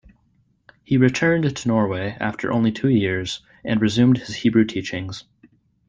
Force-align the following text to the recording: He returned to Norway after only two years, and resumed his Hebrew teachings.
He 0.83 0.97
returned 0.97 1.55
to 1.55 1.67
Norway 1.67 2.17
after 2.19 2.51
only 2.51 2.71
two 2.71 2.89
years, 2.89 3.41
and 3.63 3.79
resumed 3.79 4.17
his 4.17 4.37
Hebrew 4.37 4.65
teachings. 4.65 5.25